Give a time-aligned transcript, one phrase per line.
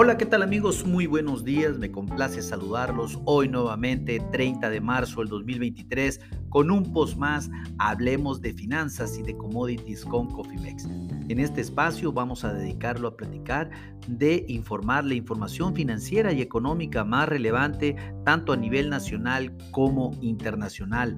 [0.00, 0.86] Hola, ¿qué tal amigos?
[0.86, 6.92] Muy buenos días, me complace saludarlos hoy nuevamente, 30 de marzo del 2023, con un
[6.92, 10.84] post más, hablemos de finanzas y de commodities con Cofimex.
[11.28, 13.70] En este espacio vamos a dedicarlo a platicar
[14.06, 21.16] de informar la información financiera y económica más relevante tanto a nivel nacional como internacional.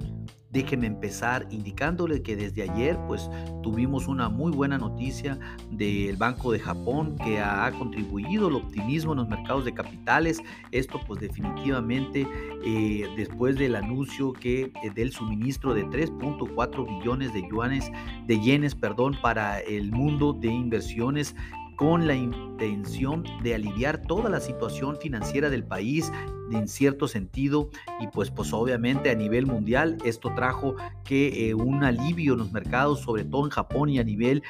[0.50, 3.30] Déjeme empezar indicándole que desde ayer pues
[3.62, 5.38] tuvimos una muy buena noticia
[5.70, 10.42] del Banco de Japón que ha contribuido al optimismo en los mercados de capitales.
[10.72, 12.26] Esto pues definitivamente
[12.64, 17.92] eh, después del anuncio que eh, del suministro de 3.4 billones de yuanes
[18.26, 21.36] de yenes, perdón, para el mundo de inversiones
[21.76, 26.12] con la intención de aliviar toda la situación financiera del país
[26.50, 31.84] en cierto sentido y pues pues obviamente a nivel mundial esto trajo que eh, un
[31.84, 34.42] alivio en los mercados sobre todo en Japón y a nivel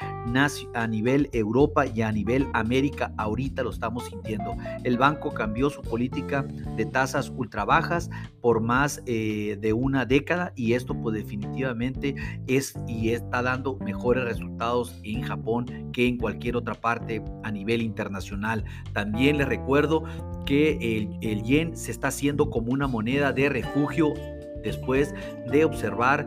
[0.75, 4.55] a nivel Europa y a nivel América ahorita lo estamos sintiendo.
[4.85, 6.43] El banco cambió su política
[6.77, 12.15] de tasas ultra bajas por más eh, de una década y esto pues definitivamente
[12.47, 17.83] es y está dando mejores resultados en Japón que en cualquier otra parte a nivel
[17.83, 18.65] internacional.
[18.93, 20.05] También les recuerdo
[20.47, 24.15] que el, el yen se está haciendo como una moneda de refugio
[24.63, 25.15] después
[25.47, 26.27] de observar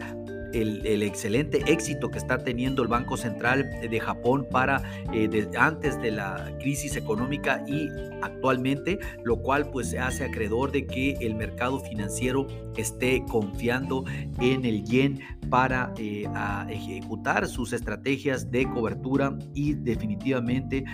[0.54, 6.12] el, excelente éxito que está teniendo el Banco Central de Japón para eh, antes de
[6.12, 7.90] la crisis económica y
[8.22, 14.06] actualmente, lo cual pues se hace acreedor de que el mercado financiero esté confiando
[14.40, 16.26] en el yen para eh,
[16.70, 20.86] ejecutar sus estrategias de cobertura y definitivamente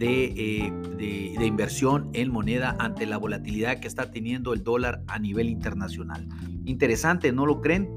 [0.00, 5.18] eh, de, de, inversión en moneda ante la volatilidad que está teniendo el dólar a
[5.18, 6.28] nivel internacional.
[6.64, 7.88] Interesante, ¿no lo creen?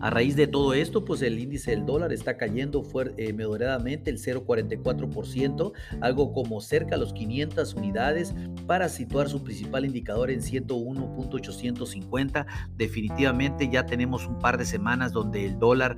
[0.00, 2.84] A raíz de todo esto, pues el índice del dólar está cayendo
[3.16, 8.32] eh, el 0,44%, algo como cerca a los 500 unidades
[8.66, 12.46] para situar su principal indicador en 101.850.
[12.76, 15.96] Definitivamente ya tenemos un par de semanas donde el dólar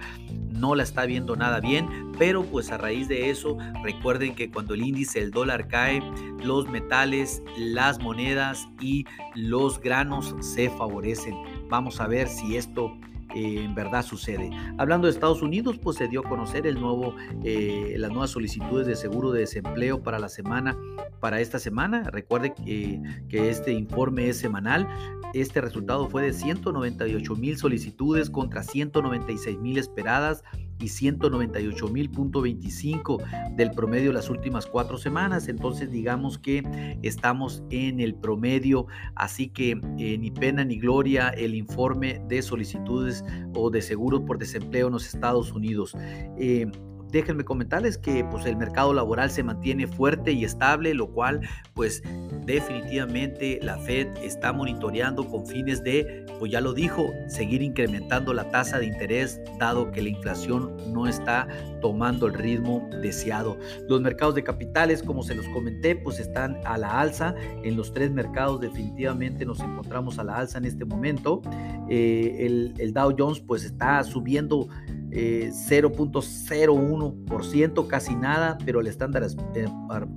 [0.48, 1.86] no la está viendo nada bien,
[2.18, 6.02] pero pues a raíz de eso, recuerden que cuando el índice del dólar cae,
[6.42, 9.04] los metales, las monedas y
[9.34, 11.34] los granos se favorecen.
[11.68, 12.96] Vamos a ver si esto
[13.34, 14.50] en verdad sucede.
[14.78, 17.14] Hablando de Estados Unidos, pues se dio a conocer el nuevo,
[17.44, 20.76] eh, las nuevas solicitudes de seguro de desempleo para la semana,
[21.20, 22.10] para esta semana.
[22.10, 24.88] Recuerde que, que este informe es semanal.
[25.34, 30.42] Este resultado fue de 198 mil solicitudes contra 196 mil esperadas
[30.80, 35.48] y 198.000.25 del promedio las últimas cuatro semanas.
[35.48, 41.54] Entonces digamos que estamos en el promedio, así que eh, ni pena ni gloria el
[41.54, 43.24] informe de solicitudes
[43.54, 45.94] o de seguros por desempleo en los Estados Unidos.
[46.38, 46.66] Eh,
[47.10, 51.40] déjenme comentarles que pues el mercado laboral se mantiene fuerte y estable, lo cual
[51.74, 52.02] pues
[52.46, 58.50] definitivamente la Fed está monitoreando con fines de, pues ya lo dijo, seguir incrementando la
[58.50, 61.46] tasa de interés dado que la inflación no está
[61.80, 63.58] tomando el ritmo deseado.
[63.88, 67.34] Los mercados de capitales, como se los comenté, pues están a la alza.
[67.62, 71.42] En los tres mercados definitivamente nos encontramos a la alza en este momento.
[71.88, 74.68] Eh, el, el Dow Jones pues está subiendo
[75.10, 79.66] 0.01%, eh, casi nada, pero el estándar eh,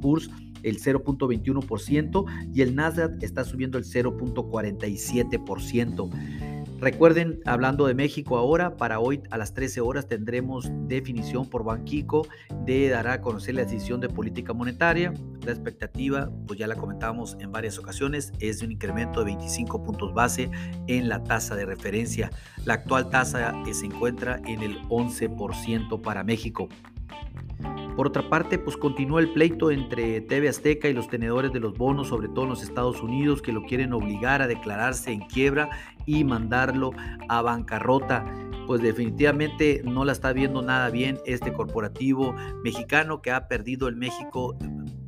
[0.02, 0.30] Poor's
[0.64, 6.10] el 0.21% y el Nasdaq está subiendo el 0.47%.
[6.80, 12.28] Recuerden, hablando de México ahora, para hoy a las 13 horas tendremos definición por Banquico
[12.66, 15.14] de dará a conocer la decisión de política monetaria.
[15.46, 19.84] La expectativa, pues ya la comentamos en varias ocasiones, es de un incremento de 25
[19.84, 20.50] puntos base
[20.88, 22.30] en la tasa de referencia.
[22.66, 26.68] La actual tasa se encuentra en el 11% para México.
[27.96, 31.78] Por otra parte, pues continúa el pleito entre TV Azteca y los tenedores de los
[31.78, 35.70] bonos, sobre todo en los Estados Unidos, que lo quieren obligar a declararse en quiebra
[36.08, 36.92] y mandarlo
[37.30, 38.26] a bancarrota.
[38.66, 42.34] Pues definitivamente no la está viendo nada bien este corporativo
[42.64, 44.58] mexicano que ha perdido en México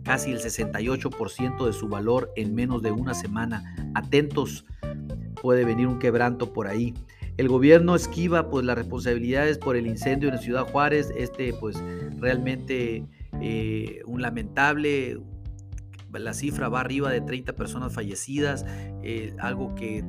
[0.03, 3.75] casi el 68% de su valor en menos de una semana.
[3.95, 4.65] Atentos,
[5.41, 6.93] puede venir un quebranto por ahí.
[7.37, 11.77] El gobierno esquiva pues las responsabilidades por el incendio en Ciudad Juárez, este pues
[12.17, 13.05] realmente
[13.41, 15.19] eh, un lamentable,
[16.13, 18.65] la cifra va arriba de 30 personas fallecidas,
[19.03, 20.03] eh, algo que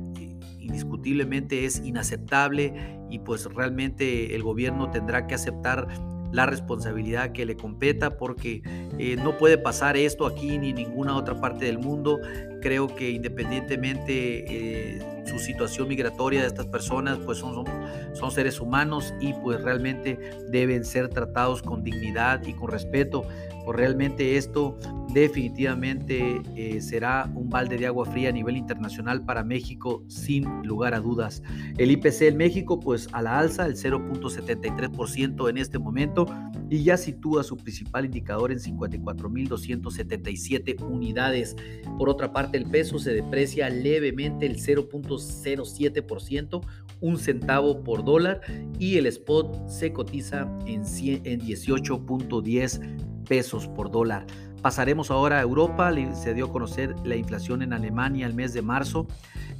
[0.59, 2.73] indiscutiblemente es inaceptable
[3.09, 5.87] y pues realmente el gobierno tendrá que aceptar
[6.31, 8.61] la responsabilidad que le competa porque
[8.97, 12.19] eh, no puede pasar esto aquí ni en ninguna otra parte del mundo.
[12.67, 17.65] Creo que independientemente eh, su situación migratoria de estas personas, pues son, son,
[18.13, 20.19] son, seres humanos y pues realmente
[20.49, 23.25] deben ser tratados con dignidad y con respeto.
[23.63, 24.77] Pues realmente esto
[25.13, 30.93] definitivamente eh, será un balde de agua fría a nivel internacional para México sin lugar
[30.93, 31.41] a dudas.
[31.77, 36.27] El IPC en México pues a la alza, el 0.73% en este momento
[36.69, 41.55] y ya sitúa su principal indicador en 54.277 unidades.
[41.97, 46.61] Por otra parte, el peso se deprecia levemente el 0.07%,
[46.99, 48.41] un centavo por dólar,
[48.79, 54.25] y el spot se cotiza en, en 18.10 pesos por dólar.
[54.61, 55.93] Pasaremos ahora a Europa.
[56.13, 59.07] Se dio a conocer la inflación en Alemania el mes de marzo,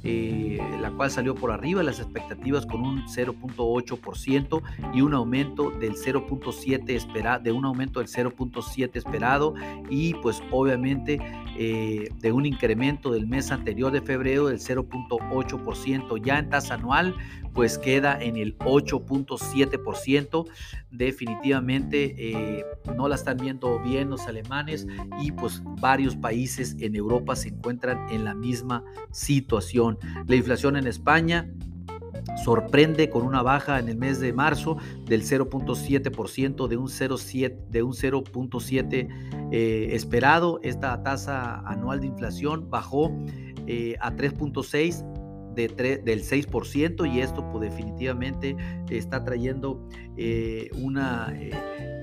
[0.04, 4.62] eh, la cual salió por arriba de las expectativas con un 0.8%
[4.94, 9.54] y un aumento del 0.7 esperado, de un aumento del 0.7 esperado
[9.90, 11.18] y pues obviamente
[11.58, 16.24] eh, de un incremento del mes anterior de febrero del 0.8%.
[16.24, 17.14] Ya en tasa anual
[17.58, 20.46] pues queda en el 8.7%.
[20.92, 22.64] Definitivamente eh,
[22.96, 24.86] no la están viendo bien los alemanes
[25.20, 29.87] y pues varios países en Europa se encuentran en la misma situación.
[30.26, 31.48] La inflación en España
[32.44, 34.76] sorprende con una baja en el mes de marzo
[35.06, 40.60] del 0.7% de un 0.7 de un 0.7 eh, esperado.
[40.62, 43.12] Esta tasa anual de inflación bajó
[43.66, 45.17] eh, a 3.6
[45.66, 48.56] del 6% y esto pues, definitivamente
[48.88, 49.84] está trayendo
[50.16, 51.50] eh, una, eh,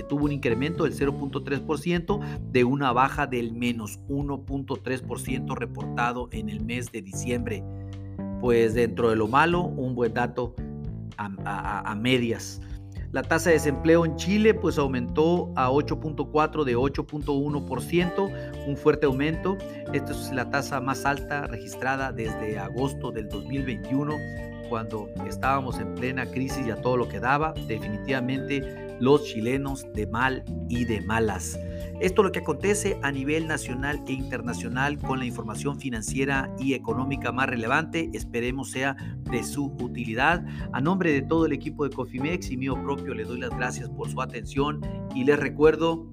[0.10, 6.91] tuvo un incremento del 0.3% de una baja del menos 1.3% reportado en el mes
[6.91, 7.63] de diciembre.
[8.41, 10.53] Pues dentro de lo malo, un buen dato
[11.18, 12.62] a, medias.
[13.12, 19.57] La tasa de desempleo en Chile pues aumentó a 8.4 de 8.1%, un fuerte aumento.
[19.94, 24.15] Esta es la tasa más alta registrada desde agosto del 2021,
[24.68, 27.53] cuando estábamos en plena crisis y a todo lo que daba.
[27.68, 31.59] Definitivamente los chilenos de mal y de malas.
[32.03, 36.73] Esto es lo que acontece a nivel nacional e internacional con la información financiera y
[36.73, 38.09] económica más relevante.
[38.11, 38.97] Esperemos sea
[39.31, 40.45] de su utilidad.
[40.73, 43.89] A nombre de todo el equipo de Cofimex y mío propio, le doy las gracias
[43.89, 44.81] por su atención
[45.16, 46.11] y les recuerdo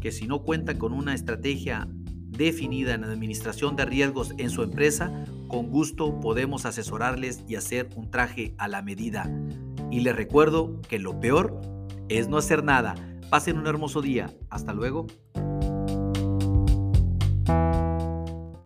[0.00, 1.88] que si no cuentan con una estrategia
[2.28, 8.08] definida en administración de riesgos en su empresa, con gusto podemos asesorarles y hacer un
[8.08, 9.28] traje a la medida.
[9.90, 11.60] Y les recuerdo que lo peor
[12.08, 12.94] es no hacer nada.
[13.32, 14.30] Pasen un hermoso día.
[14.50, 15.06] Hasta luego.